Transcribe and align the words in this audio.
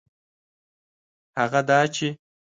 هغه 1.39 1.61
دا 1.69 1.81
چي 1.95 2.07